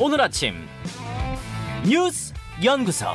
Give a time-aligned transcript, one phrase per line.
[0.00, 0.54] 오늘 아침
[1.84, 2.32] 뉴스
[2.62, 3.06] 연구소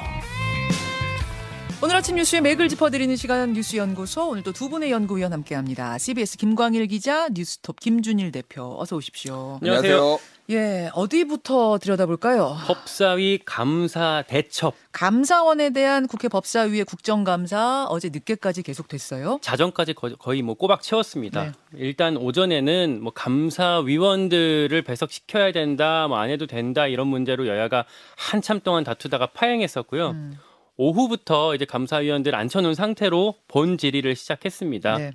[1.82, 5.98] 오늘 아침 뉴스의 맥을 짚어드리는 시간 뉴스 연구소 오늘도 두 분의 연구위원 함께합니다.
[5.98, 9.60] CBS 김광일 기자, 뉴스톱 김준일 대표 어서 오십시오.
[9.62, 10.20] 안녕하세요.
[10.50, 12.58] 예, 어디부터 들여다볼까요?
[12.68, 19.40] 법사위 감사 대첩 감사원에 대한 국회 법사위의 국정감사 어제 늦게까지 계속됐어요.
[19.42, 21.44] 자정까지 거, 거의 뭐 꼬박 채웠습니다.
[21.46, 21.52] 네.
[21.76, 27.86] 일단 오전에는 뭐 감사위원들을 배석시켜야 된다, 뭐 안 해도 된다 이런 문제로 여야가
[28.18, 30.10] 한참 동안 다투다가 파행했었고요.
[30.12, 30.38] 음,
[30.78, 34.98] 오후부터 이제 감사위원들 앉혀놓은 상태로 본 질의를 시작했습니다.
[34.98, 35.12] 네.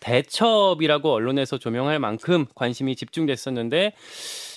[0.00, 3.92] 대첩이라고 언론에서 조명할 만큼 관심이 집중됐었는데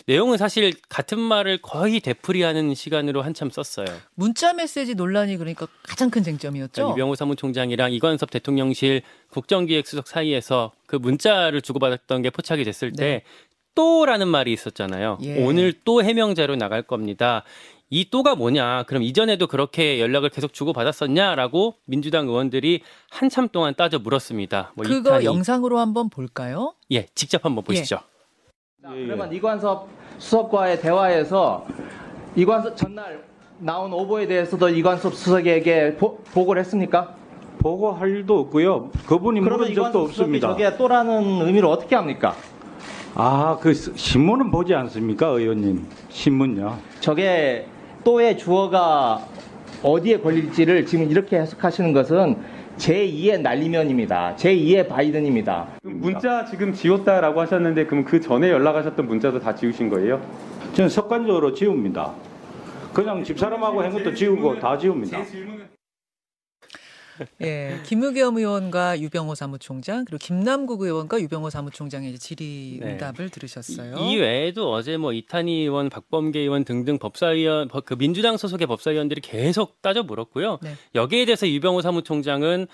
[0.08, 3.86] 내용은 사실 같은 말을 거의 되풀이하는 시간으로 한참 썼어요.
[4.16, 6.92] 문자 메시지 논란이 그러니까 가장 큰 쟁점이었죠.
[6.92, 13.24] 이병호 사무총장이랑 이관섭 대통령실 국정기획수석 사이에서 그 문자를 주고받았던 게 포착이 됐을 때
[13.76, 15.18] 또라는 말이 있었잖아요.
[15.22, 15.38] 네.
[15.38, 15.46] 예.
[15.46, 17.44] 오늘 또 해명자로 나갈 겁니다.
[17.94, 18.84] 이 또가 뭐냐?
[18.88, 24.72] 그럼 이전에도 그렇게 연락을 계속 주고 받았었냐라고 민주당 의원들이 한참 동안 따져 물었습니다.
[24.76, 26.74] 뭐 그거 이탄이- 영상으로 한번 볼까요?
[26.92, 27.98] 예, 직접 한번 보시죠.
[28.82, 29.90] 자, 그러면 이관섭
[30.20, 31.68] 수석과의 대화에서
[32.38, 33.26] 이관섭 전날
[33.60, 37.14] 나온 오보에 대해서도 이관섭 수석에게 보, 보고를 했습니까?
[37.60, 38.90] 보고할 일도 없고요.
[39.06, 40.48] 그분이 물은 적도 없습니다.
[40.48, 42.36] 저게 또라는 의미로 어떻게 합니까?
[43.16, 45.86] 아, 그 스- 신문은 보지 않습니까, 의원님?
[46.10, 46.80] 신문요.
[47.02, 47.68] 저게
[48.04, 49.26] 또의 주어가
[49.84, 52.38] 어디에 걸릴지를 지금 이렇게 해석하시는 것은
[52.78, 54.36] 제2의 날리면입니다.
[54.38, 55.68] 제2의 바이든입니다.
[55.84, 60.22] 문자 지금 지웠다라고 하셨는데 그럼 그 전에 연락하셨던 문자도 다 지우신 거예요?
[60.74, 62.14] 저는 습관적으로 지웁니다.
[62.94, 65.20] 그냥 집사람하고 한 것도 지우고 다 지웁니다.
[67.42, 73.98] 예, 김의겸 의원과 유병호 사무총장 그리고 김남국 의원과 유병호 사무총장의 질의응답을 들으셨어요.
[73.98, 79.22] 이 외에도 어제 뭐 이탄희 의원, 박범계 의원 등등 법사위원, 법- 그 민주당 소속의 법사위원들이
[79.22, 80.60] 계속 따져 물었고요.
[80.62, 80.76] 네.
[80.96, 82.68] 여기에 대해서 유병호 사무총장은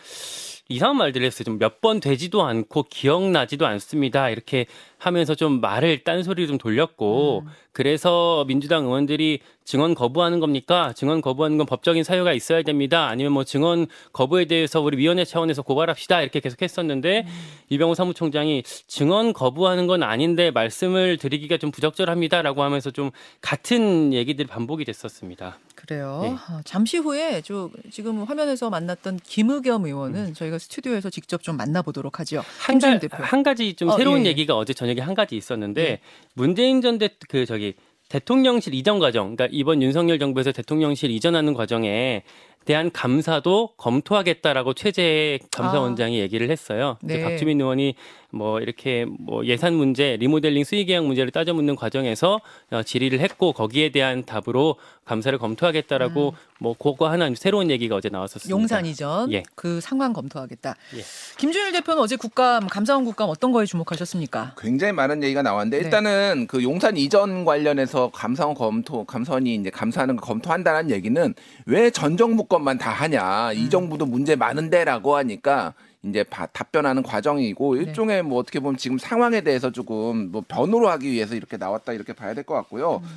[0.69, 1.43] 이상한 말들을 했어요.
[1.45, 4.29] 좀 몇 번 되지도 않고 기억나지도 않습니다.
[4.29, 4.65] 이렇게
[4.97, 7.51] 하면서 좀 말을 딴소리로 좀 돌렸고 음.
[7.71, 10.91] 그래서 민주당 의원들이 증언 거부하는 겁니까?
[10.95, 13.07] 증언 거부하는 건 법적인 사유가 있어야 됩니다.
[13.07, 16.21] 아니면 뭐 증언 거부에 대해서 우리 위원회 차원에서 고발합시다.
[16.21, 17.31] 이렇게 계속 했었는데 음.
[17.69, 23.11] 이병호 사무총장이 증언 거부하는 건 아닌데 말씀을 드리기가 좀 부적절합니다라고 하면서 좀
[23.41, 25.59] 같은 얘기들이 반복이 됐었습니다.
[25.77, 26.19] 그래요.
[26.23, 26.29] 네.
[26.31, 32.43] 어, 잠시 후에 저 지금 화면에서 만났던 김의겸 의원은 저희가 스튜디오에서 직접 좀 만나보도록 하죠.
[32.59, 32.99] 한, 가.
[33.23, 34.29] 한 가지 좀 어, 새로운 예, 예.
[34.29, 35.99] 얘기가 어제 저녁에 한 가지 있었는데 예.
[36.33, 37.75] 문재인 전 대 그 저기
[38.09, 42.23] 대통령실 이전 과정, 그러니까 이번 윤석열 정부에서 대통령실 이전하는 과정에
[42.65, 46.97] 대한 감사도 검토하겠다라고 최재 감사원장이 얘기를 했어요.
[47.01, 47.21] 네.
[47.21, 47.95] 박주민 의원이
[48.29, 53.53] 뭐 이렇게 뭐 예산 문제, 리모델링 수의 계약 문제를 따져 묻는 과정에서 어, 질의를 했고
[53.53, 58.53] 거기에 대한 답으로 감사를 검토하겠다라고 뭐 그거 하나 새로운 얘기가 어제 나왔었습니다.
[58.53, 58.59] 음.
[58.59, 59.43] 용산 이전 예.
[59.55, 60.75] 그 상황 검토하겠다.
[60.97, 61.01] 예.
[61.37, 64.55] 김준일 대표는 어제 국감 감사원 국감 어떤 거에 주목하셨습니까?
[64.57, 65.83] 굉장히 많은 얘기가 나왔는데 네.
[65.85, 71.33] 일단은 그 용산 이전 관련해서 감사원 검토 감사원이 이제 감사하는 거 검토한다는 얘기는
[71.65, 73.57] 왜 전 정부 것만 다 하냐 음.
[73.57, 77.81] 이 정부도 문제 많은데라고 하니까 이제 바- 답변하는 과정이고 네.
[77.81, 82.13] 일종의 뭐 어떻게 보면 지금 상황에 대해서 조금 뭐 변호를 하기 위해서 이렇게 나왔다 이렇게
[82.13, 83.01] 봐야 될 것 같고요.
[83.03, 83.09] 음.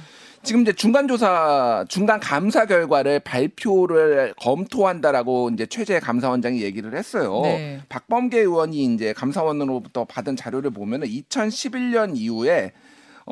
[0.43, 7.41] 지금 이제 중간 조사 중간 감사 결과를 발표를 검토한다라고 이제 최재 감사원장이 얘기를 했어요.
[7.43, 7.81] 네.
[7.91, 12.73] 박범계 의원이 이제 감사원으로부터 받은 자료를 보면은 2011년 이후에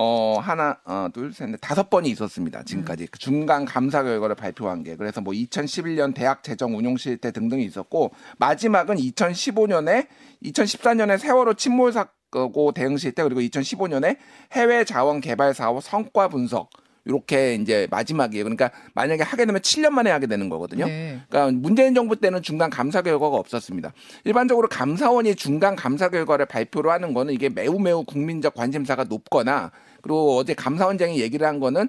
[0.01, 2.63] 어 하나 어 둘셋넷 다섯 번이 있었습니다.
[2.63, 3.07] 지금까지 음.
[3.11, 8.13] 그 중간 감사 결과를 발표한 게 그래서 뭐 2011년 대학 재정 운용 실태 등등이 있었고
[8.39, 10.07] 마지막은 2015년에
[10.45, 14.19] 2014년에 세월호 침몰 사고 대응 실태 그리고 2015년에
[14.53, 16.71] 해외 자원 개발 사업 성과 분석
[17.09, 18.45] 이렇게 이제 마지막이에요.
[18.45, 20.87] 그러니까 만약에 하게 되면 7년 만에 하게 되는 거거든요.
[20.87, 21.19] 네.
[21.29, 23.95] 그러니까 문재인 정부 때는 중간 감사 결과가 없었습니다.
[24.25, 29.73] 일반적으로 감사원이 중간 감사 결과를 발표를 하는 거는 이게 매우 매우 국민적 관심사가 높거나
[30.03, 31.89] 그리고 어제 감사원장이 얘기를 한 거는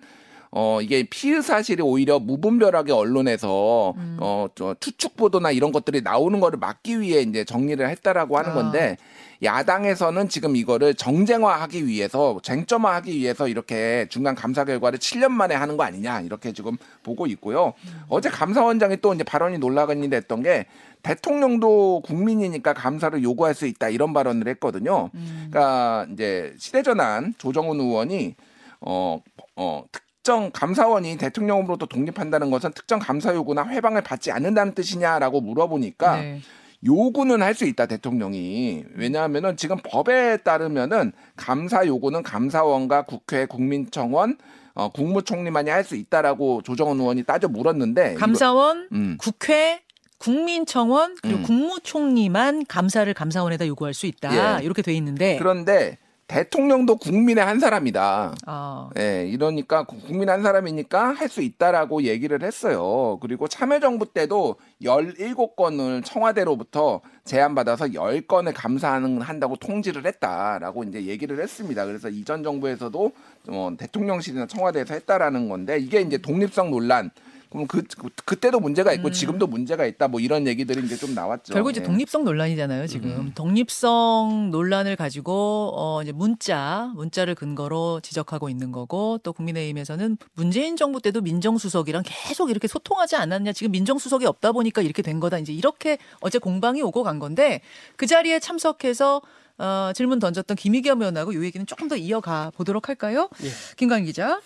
[0.52, 4.18] 어 이게 피의 사실이 오히려 무분별하게 언론에서 음.
[4.20, 8.54] 어저 추측 보도나 이런 것들이 나오는 거를 막기 위해 이제 정리를 했다라고 하는 아.
[8.56, 8.98] 건데
[9.44, 15.84] 야당에서는 지금 이거를 정쟁화하기 위해서 쟁점화하기 위해서 이렇게 중간 감사 결과를 7년 만에 하는 거
[15.84, 17.74] 아니냐 이렇게 지금 보고 있고요.
[18.10, 20.66] 어제 감사원장이 또 이제 발언이 논란이 됐던 게
[21.04, 25.10] 대통령도 국민이니까 감사를 요구할 수 있다 이런 발언을 했거든요.
[25.14, 28.36] 그러니까 이제 시대전환 조정훈 의원이
[28.82, 29.22] 어,
[29.56, 36.18] 어, 특 정 감사원이 대통령으로부터 독립한다는 것은 특정 감사 요구나 회방을 받지 않는다는 뜻이냐라고 물어보니까
[36.18, 36.42] 네.
[36.86, 44.38] 요구는 할 수 있다 대통령이 왜냐하면은 지금 법에 따르면은 감사 요구는 감사원과 국회 국민청원
[44.76, 49.18] 어, 국무총리만이 할 수 있다라고 조정원 의원이 따져 물었는데 이거- 감사원, 음.
[49.20, 49.82] 국회,
[50.20, 51.44] 국민청원 그리고 음.
[51.44, 54.60] 국무총리만 감사를 감사원에다 요구할 수 있다.
[54.60, 54.64] 예.
[54.64, 55.98] 이렇게 돼 있는데 그런데
[56.30, 58.36] 대통령도 국민의 한 사람이다.
[58.46, 63.18] 아, 예, 이러니까 구- 국민 한 사람이니까 할 수 있다라고 얘기를 했어요.
[63.22, 71.86] 그리고 참여정부 때도 17건을 청와대로부터 제안받아서 10건을 감사하는 한다고 통지를 했다라고 이제 얘기를 했습니다.
[71.86, 73.12] 그래서 이전 정부에서도
[73.50, 77.10] 어, 대통령실이나 청와대에서 했다라는 건데 이게 이제 독립성 논란
[77.50, 81.54] 그럼 그, 그 그때도 문제가 있고 지금도 문제가 있다 뭐 이런 얘기들이 이제 좀 나왔죠.
[81.54, 81.56] 음.
[81.56, 81.86] 결국 이제 예.
[81.86, 83.32] 독립성 논란이잖아요, 지금.
[83.34, 91.02] 독립성 논란을 가지고 어 이제 문자, 문자를 근거로 지적하고 있는 거고 또 국민의힘에서는 문재인 정부
[91.02, 93.54] 때도 민정수석이랑 계속 이렇게 소통하지 않았냐.
[93.54, 95.40] 지금 민정수석이 없다 보니까 이렇게 된 거다.
[95.40, 97.62] 이제 이렇게 어제 공방이 오고 간 건데
[97.96, 99.22] 그 자리에 참석해서
[99.58, 103.30] 어, 질문 던졌던 김희겸 의원하고 이 얘기는 조금 더 이어가 보도록 할까요?
[103.44, 103.50] 예.
[103.76, 104.40] 김관 기자.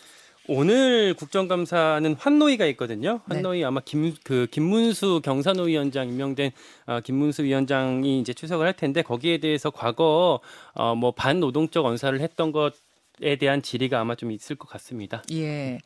[0.47, 3.21] 오늘 국정감사는 환노위가 있거든요.
[3.27, 3.35] 네.
[3.35, 6.51] 환노위 아마 김 그 김문수 경산호 위원장 임명된
[6.87, 10.41] 어, 김문수 위원장이 이제 출석을 할 텐데 거기에 대해서 과거
[10.73, 15.23] 어, 뭐 반노동적 언사를 했던 것에 대한 질의가 아마 좀 있을 것 같습니다.
[15.31, 15.79] 예.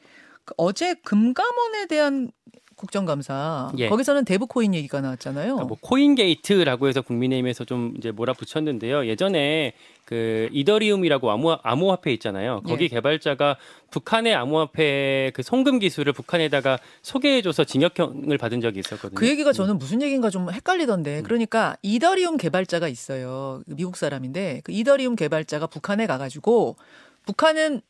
[0.44, 2.32] 그 어제 금감원에 대한
[2.78, 3.90] 국정감사 예.
[3.90, 5.56] 거기서는 대북 코인 얘기가 나왔잖아요.
[5.56, 9.08] 그러니까 뭐 코인 게이트라고 해서 국민의힘에서 좀 이제 몰아붙였는데요.
[9.08, 9.74] 예전에
[10.06, 12.62] 그 이더리움이라고 암호 암호화폐 있잖아요.
[12.66, 12.88] 거기 예.
[12.88, 13.58] 개발자가
[13.90, 19.18] 북한의 암호화폐 그 송금 기술을 북한에다가 소개해줘서 징역형을 받은 적이 있었거든요.
[19.18, 21.24] 그 얘기가 저는 무슨 얘기인가 좀 헷갈리던데.
[21.24, 23.64] 그러니까 이더리움 개발자가 있어요.
[23.66, 26.76] 미국 사람인데 그 이더리움 개발자가 북한에 가가지고
[27.26, 27.82] 북한은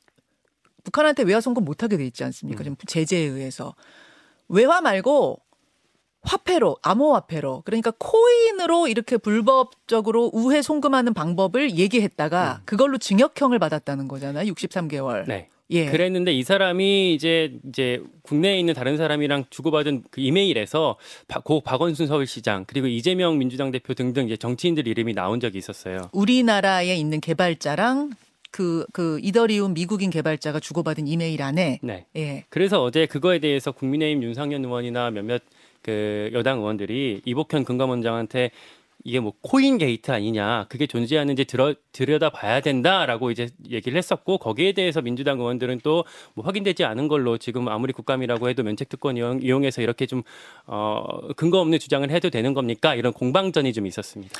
[0.86, 2.64] 북한한테 외화 송금 못하게 돼 있지 않습니까?
[2.64, 3.76] 지금 제재에 의해서
[4.50, 5.40] 외화 말고
[6.22, 14.52] 화폐로 암호화폐로 그러니까 코인으로 이렇게 불법적으로 우회 송금하는 방법을 얘기했다가 그걸로 징역형을 받았다는 거잖아요.
[14.52, 15.26] 63개월.
[15.28, 15.50] 네.
[15.70, 15.86] 예.
[15.86, 20.98] 그랬는데 이 사람이 이제 이제 국내에 있는 다른 사람이랑 주고받은 그 이메일에서
[21.28, 26.10] 바- 고 박원순 서울시장 그리고 이재명 민주당 대표 등등 이제 정치인들 이름이 나온 적이 있었어요.
[26.14, 28.12] 우리나라에 있는 개발자랑
[28.52, 32.06] 그, 그 이더리움 미국인 개발자가 주고받은 이메일 안에 네.
[32.16, 32.46] 예.
[32.50, 35.42] 그래서 어제 그거에 대해서 국민의힘 윤상현 의원이나 몇몇
[35.82, 38.52] 그 여당 의원들이 이복현 금감원장한테
[39.04, 44.74] 이게 뭐 코인 게이트 아니냐 그게 존재하는지 들어 들여다 봐야 된다라고 이제 얘기를 했었고 거기에
[44.74, 46.04] 대해서 민주당 의원들은 또
[46.34, 50.24] 뭐 확인되지 않은 걸로 지금 아무리 국감이라고 해도 면책 특권 이용, 이용해서 이렇게 좀
[50.66, 51.04] 어,
[51.36, 54.40] 근거 없는 주장을 해도 되는 겁니까 이런 공방전이 좀 있었습니다.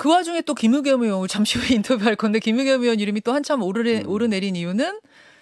[0.00, 4.04] 그 와중에 또 김의겸 의원 잠시 후에 인터뷰할 건데 김의겸 의원 이름이 또 한참 오르내,
[4.04, 4.98] 오르내린 이유는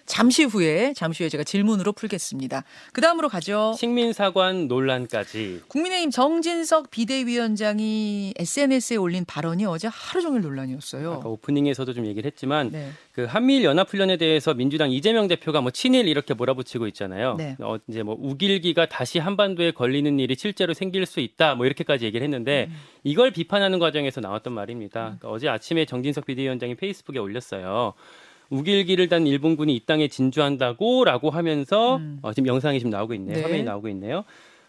[0.08, 2.64] 잠시 후에 잠시 후에 제가 질문으로 풀겠습니다.
[2.92, 3.74] 그 다음으로 가죠.
[3.78, 11.12] 식민사관 논란까지 국민의힘 정진석 비대위원장이 SNS에 올린 발언이 어제 하루 종일 논란이었어요.
[11.12, 12.90] 아까 오프닝에서도 좀 얘기를 했지만 네.
[13.12, 17.34] 그 한미일 연합 훈련에 대해서 민주당 이재명 대표가 뭐 친일 이렇게 몰아붙이고 있잖아요.
[17.36, 17.56] 네.
[17.60, 21.54] 어, 이제 뭐 우길기가 다시 한반도에 걸리는 일이 실제로 생길 수 있다.
[21.54, 22.76] 뭐 이렇게까지 얘기를 했는데 음.
[23.04, 25.00] 이걸 비판하는 과정에서 나왔던 말입니다.
[25.18, 27.94] 그러니까 어제 아침에 정진석 비대위원장이 페이스북에 올렸어요.
[28.50, 33.34] 우길기를 단 일본군이 이 땅에 진주한다고라고 하면서 어, 지금 영상이 지금 나오고 있네요.
[33.34, 33.38] 음.
[33.38, 33.42] 네.
[33.42, 34.24] 화면이 나오고 있네요.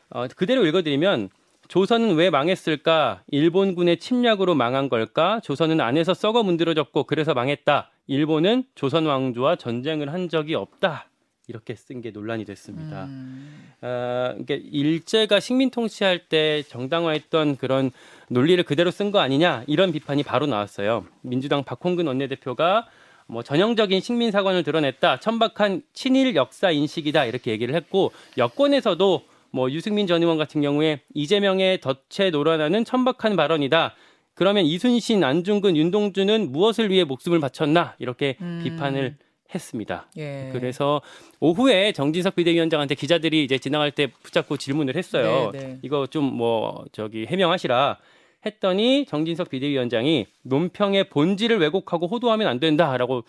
[0.09, 1.29] 어, 그대로 읽어드리면
[1.67, 3.21] 조선은 왜 망했을까?
[3.29, 5.39] 일본군의 침략으로 망한 걸까?
[5.41, 7.91] 조선은 안에서 썩어 문드러졌고 그래서 망했다.
[8.07, 11.05] 일본은 조선 왕조와 전쟁을 한 적이 없다.
[11.47, 13.05] 이렇게 쓴 게 논란이 됐습니다.
[13.05, 13.71] 음.
[13.81, 17.91] 어, 그러니까 일제가 식민 통치할 때 정당화했던 그런
[18.29, 21.05] 논리를 그대로 쓴 거 아니냐 이런 비판이 바로 나왔어요.
[21.21, 22.87] 민주당 박홍근 원내대표가
[23.29, 29.21] 뭐 전형적인 식민 사관을 드러냈다, 천박한 친일 역사 인식이다 이렇게 얘기를 했고 여권에서도
[29.51, 33.93] 뭐 유승민 전 의원 같은 경우에 이재명의 덫에 놀아나는 천박한 발언이다.
[34.33, 38.61] 그러면 이순신, 안중근, 윤동주는 무엇을 위해 목숨을 바쳤나 이렇게 음.
[38.63, 39.17] 비판을
[39.53, 40.07] 했습니다.
[40.17, 40.49] 예.
[40.53, 41.01] 그래서
[41.39, 45.51] 오후에 정진석 비대위원장한테 기자들이 이제 지나갈 때 붙잡고 질문을 했어요.
[45.53, 45.79] 네, 네.
[45.81, 47.97] 이거 좀 뭐 저기 해명하시라
[48.45, 53.23] 했더니 정진석 비대위원장이 논평의 본질을 왜곡하고 호도하면 안 된다라고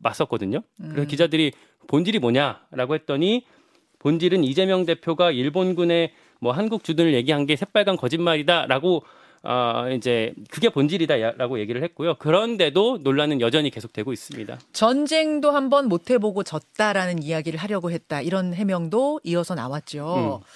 [0.00, 0.62] 맞섰거든요.
[0.80, 0.88] 음.
[0.90, 1.52] 그래서 기자들이
[1.88, 3.44] 본질이 뭐냐라고 했더니
[3.98, 9.04] 본질은 이재명 대표가 일본군의 뭐 한국 주둔을 얘기한 게 새빨간 거짓말이다라고
[9.44, 12.14] 아 이제 그게 본질이다라고 얘기를 했고요.
[12.16, 14.58] 그런데도 논란은 여전히 계속되고 있습니다.
[14.72, 18.20] 전쟁도 한번 못 해보고 졌다라는 이야기를 하려고 했다.
[18.20, 20.40] 이런 해명도 이어서 나왔죠.
[20.40, 20.46] 음.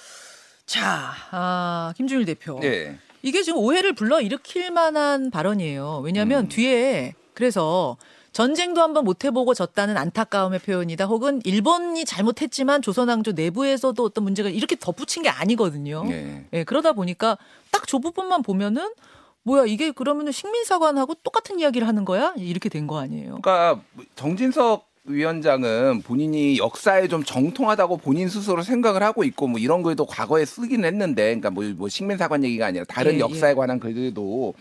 [0.65, 2.59] 자, 아, 김준일 대표.
[2.63, 2.97] 예.
[3.27, 5.99] 이게 지금 오해를 불러 일으킬 만한 발언이에요.
[6.03, 6.47] 왜냐하면 음.
[6.47, 7.97] 뒤에 그래서
[8.31, 11.05] 전쟁도 한번 못 해보고 졌다는 안타까움의 표현이다.
[11.05, 16.03] 혹은 일본이 잘못했지만 조선왕조 내부에서도 어떤 문제가 이렇게 덧붙인 게 아니거든요.
[16.09, 16.45] 예.
[16.53, 17.37] 예, 그러다 보니까
[17.71, 18.89] 딱 저 부분만 보면은
[19.43, 22.33] 뭐야 이게 그러면은 식민사관하고 똑같은 이야기를 하는 거야?
[22.37, 23.39] 이렇게 된 거 아니에요.
[23.41, 23.81] 그러니까
[24.15, 30.45] 정진석 위원장은 본인이 역사에 좀 정통하다고 본인 스스로 생각을 하고 있고 뭐 이런 글도 과거에
[30.45, 33.55] 쓰긴 했는데 그러니까 뭐, 뭐 식민사관 얘기가 아니라 다른 예, 역사에 예.
[33.55, 34.53] 관한 글들도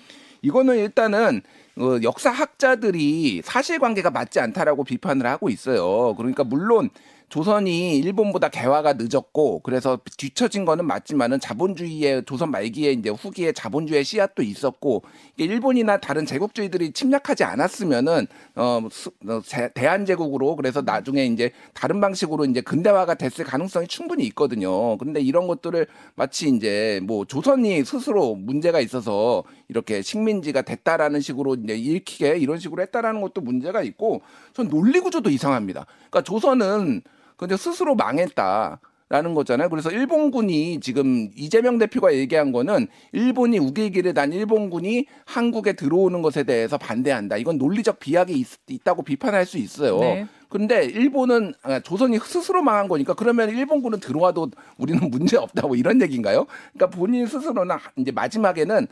[0.42, 1.42] 이거는 일단은
[1.78, 6.14] 어, 역사학자들이 사실관계가 맞지 않다라고 비판을 하고 있어요.
[6.16, 6.90] 그러니까 물론
[7.28, 14.42] 조선이 일본보다 개화가 늦었고 그래서 뒤처진 거는 맞지만은 자본주의의 조선 말기에 이제 후기에 자본주의 씨앗도
[14.44, 15.02] 있었고
[15.36, 22.44] 일본이나 다른 제국주의들이 침략하지 않았으면은 어, 수- 어, 제- 대한제국으로 그래서 나중에 이제 다른 방식으로
[22.44, 24.96] 이제 근대화가 됐을 가능성이 충분히 있거든요.
[24.98, 31.74] 근데 이런 것들을 마치 이제 뭐 조선이 스스로 문제가 있어서 이렇게 식민지가 됐다라는 식으로 이제
[31.76, 34.22] 읽히게 이런 식으로 했다라는 것도 문제가 있고
[34.54, 35.86] 전 논리 구조도 이상합니다.
[36.08, 37.02] 그러니까 조선은
[37.36, 38.80] 근데 스스로 망했다.
[39.08, 39.68] 라는 거잖아요.
[39.68, 46.76] 그래서 일본군이 지금 이재명 대표가 얘기한 거는 일본이 우길기를 단 일본군이 한국에 들어오는 것에 대해서
[46.76, 47.36] 반대한다.
[47.36, 50.00] 이건 논리적 비약이 있, 다고 비판할 수 있어요.
[50.00, 50.26] 네.
[50.48, 56.46] 근데 일본은 아, 조선이 스스로 망한 거니까 그러면 일본군은 들어와도 우리는 문제 없다고 이런 얘기인가요?
[56.74, 58.86] 그러니까 본인 스스로는 이제 마지막에는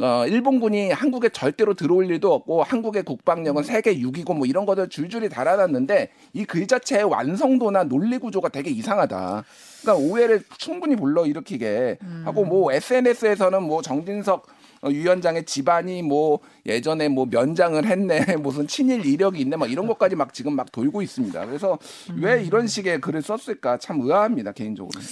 [0.00, 5.28] 어, 일본군이 한국에 절대로 들어올 일도 없고 한국의 국방력은 세계 6위고 뭐 이런 것들 줄줄이
[5.28, 9.44] 달아놨는데 이 글 자체의 완성도나 논리 구조가 되게 이상하다.
[9.82, 17.26] 그러니까 오해를 충분히 불러일으키게 하고 뭐 SNS에서는 뭐 정진석 어, 위원장의 집안이 뭐 예전에 뭐
[17.26, 21.46] 면장을 했네 무슨 친일 이력이 있네 막 이런 것까지 막 지금 막 돌고 있습니다.
[21.46, 21.78] 그래서
[22.16, 24.98] 왜 이런 식의 글을 썼을까 참 의아합니다 개인적으로.
[25.00, 25.06] 네.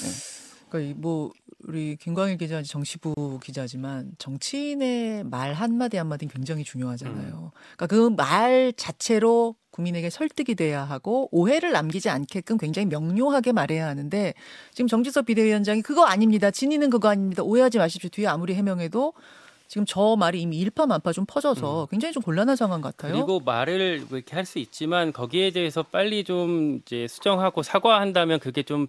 [0.69, 1.33] 그러니까 이뭐
[1.67, 7.53] 우리 김광일 기자 정치부 기자지만 정치인의 말 한마디 한마디는 굉장히 중요하잖아요.
[7.77, 14.35] 그러니까 그 말 자체로 국민에게 설득이 돼야 하고 오해를 남기지 않게끔 굉장히 명료하게 말해야 하는데
[14.73, 16.51] 지금 정지석 비대위원장이 그거 아닙니다.
[16.51, 17.43] 진위는 그거 아닙니다.
[17.43, 18.11] 오해하지 마십시오.
[18.11, 19.13] 뒤에 아무리 해명해도
[19.69, 23.13] 지금 저 말이 이미 일파만파 좀 퍼져서 굉장히 좀 곤란한 상황 같아요.
[23.13, 28.63] 그리고 말을 뭐 이렇게 할 수 있지만 거기에 대해서 빨리 좀 이제 수정하고 사과한다면 그게
[28.63, 28.87] 좀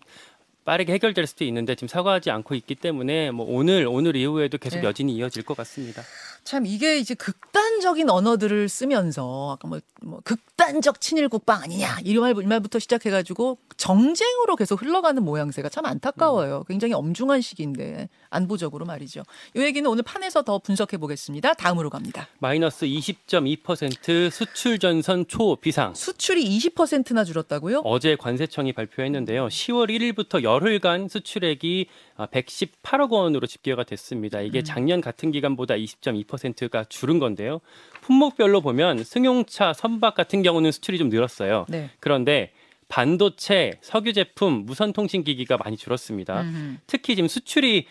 [0.63, 4.83] 빠르게 해결될 수도 있는데 지금 사과하지 않고 있기 때문에 뭐 오늘 오늘 이후에도 계속 네.
[4.86, 6.01] 여진이 이어질 것 같습니다.
[6.50, 12.34] 참 이게 이제 극단적인 언어들을 쓰면서 아까 뭐, 뭐 극단적 친일 국방 아니냐 이런 말,
[12.44, 16.63] 말부터 시작해가지고 정쟁으로 계속 흘러가는 모양새가 참 안타까워요.
[16.68, 19.22] 굉장히 엄중한 시기인데 안보적으로 말이죠.
[19.56, 21.53] 이 얘기는 오늘 판에서 더 분석해 보겠습니다.
[21.53, 22.27] 다음으로 갑니다.
[22.39, 25.94] 마이너스 20.2% 수출 전선 초 비상.
[25.94, 27.82] 수출이 20%나 줄었다고요?
[27.86, 29.50] 어제 관세청이 발표했는데요.
[29.50, 31.86] 10월 1일부터 열흘간 수출액이
[32.18, 34.41] 118억 원으로 집계가 됐습니다.
[34.41, 36.38] 이게 작년 같은 기간보다 20.2%
[36.69, 37.62] 가 줄은 건데요.
[38.01, 41.65] 품목별로 보면 승용차, 선박 같은 경우는 수출이 좀 늘었어요.
[41.69, 41.89] 네.
[42.00, 42.51] 그런데
[42.88, 46.41] 반도체, 석유 제품, 무선 통신 기기가 많이 줄었습니다.
[46.41, 46.77] 음흠.
[46.88, 47.86] 특히 지금 수출이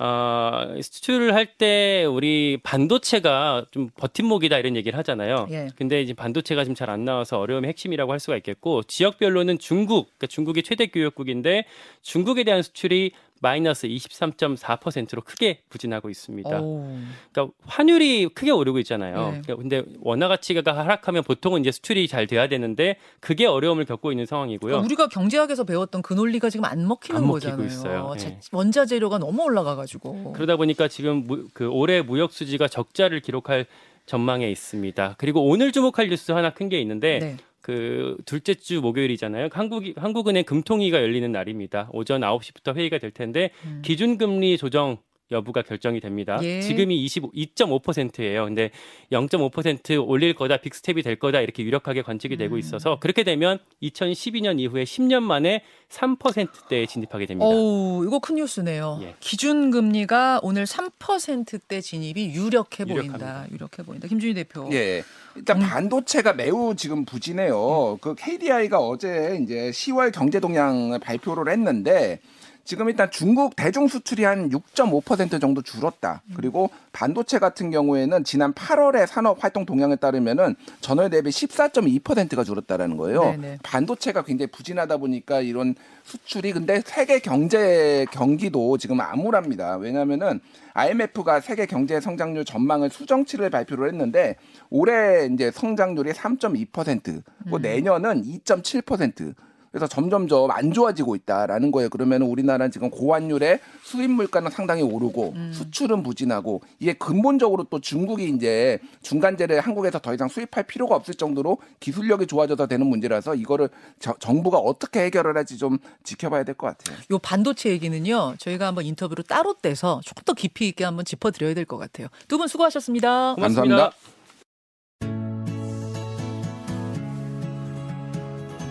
[0.00, 5.46] 어, 수출을 할 때 우리 반도체가 좀 버팀목이다 이런 얘기를 하잖아요.
[5.50, 5.68] 예.
[5.76, 10.26] 근데 이제 반도체가 지금 잘 안 나와서 어려움의 핵심이라고 할 수가 있겠고 지역별로는 중국, 그러니까
[10.28, 11.64] 중국이 최대 교역국인데
[12.00, 16.60] 중국에 대한 수출이 마이너스 23.4%로 크게 부진하고 있습니다.
[16.60, 16.96] 오.
[17.32, 19.16] 그러니까 환율이 크게 오르고 있잖아요.
[19.32, 19.40] 네.
[19.44, 24.26] 그러니까 근데 원화 가치가 하락하면 보통은 이제 수출이 잘 돼야 되는데 그게 어려움을 겪고 있는
[24.26, 24.70] 상황이고요.
[24.70, 27.66] 그러니까 우리가 경제학에서 배웠던 그 논리가 지금 안 먹히는 안 먹히고 거잖아요.
[27.66, 28.14] 있어요.
[28.16, 28.38] 자- 예.
[28.52, 30.32] 원자 재료가 너무 올라가 가지고.
[30.34, 33.66] 그러다 보니까 지금 무, 그 올해 무역 수지가 적자를 기록할
[34.06, 35.16] 전망에 있습니다.
[35.18, 37.36] 그리고 오늘 주목할 뉴스 하나 큰 게 있는데 네.
[37.62, 39.48] 그 둘째 주 목요일이잖아요.
[39.52, 41.88] 한국 한국은행 금통위가 열리는 날입니다.
[41.92, 43.50] 오전 9시부터 회의가 될 텐데
[43.82, 44.98] 기준금리 조정
[45.32, 46.38] 여부가 결정이 됩니다.
[46.42, 46.60] 예.
[46.60, 48.44] 지금이 22.5%예요.
[48.44, 48.70] 근데
[49.10, 54.84] 0.5% 올릴 거다, 빅스텝이 될 거다 이렇게 유력하게 관측이 되고 있어서 그렇게 되면 2012년 이후에
[54.84, 57.46] 10년 만에 3%대에 진입하게 됩니다.
[57.46, 59.00] 어우, 이거 큰 뉴스네요.
[59.02, 59.14] 예.
[59.20, 63.02] 기준 금리가 오늘 3%대 진입이 유력해 보인다.
[63.02, 63.46] 유력합니다.
[63.52, 64.08] 유력해 보인다.
[64.08, 64.68] 김준희 대표.
[64.72, 65.02] 예.
[65.36, 65.66] 일단 음.
[65.66, 67.98] 반도체가 매우 지금 부진해요.
[68.00, 72.20] 그 KDI가 어제 이제 10월 경제 동향을 발표를 했는데
[72.64, 76.22] 지금 일단 중국 대중 수출이 한 6.5% 정도 줄었다.
[76.26, 76.34] 음.
[76.36, 83.22] 그리고 반도체 같은 경우에는 지난 8월의 산업 활동 동향에 따르면은 전월 대비 14.2%가 줄었다라는 거예요.
[83.32, 83.58] 네네.
[83.62, 89.76] 반도체가 굉장히 부진하다 보니까 이런 수출이 근데 세계 경제 경기도 지금 암울합니다.
[89.76, 90.40] 왜냐하면은
[90.74, 94.36] IMF가 세계 경제 성장률 전망을 수정치를 발표를 했는데
[94.70, 99.34] 올해 이제 성장률이 3.2%, 그 내년은 2.7%.
[99.72, 101.88] 그래서 점점점 안 좋아지고 있다라는 거예요.
[101.88, 108.78] 그러면 우리나라는 지금 고환율에 수입 물가는 상당히 오르고 수출은 부진하고 이게 근본적으로 또 중국이 이제
[109.00, 114.58] 중간재를 한국에서 더 이상 수입할 필요가 없을 정도로 기술력이 좋아져서 되는 문제라서 이거를 저- 정부가
[114.58, 116.98] 어떻게 해결을 할지 좀 지켜봐야 될 것 같아요.
[117.10, 118.34] 요 반도체 얘기는요.
[118.38, 122.08] 저희가 한번 인터뷰로 따로 떼서 조금 더 깊이 있게 한번 짚어드려야 될 것 같아요.
[122.28, 123.36] 두 분 수고하셨습니다.
[123.36, 123.76] 고맙습니다.
[123.76, 124.21] 감사합니다.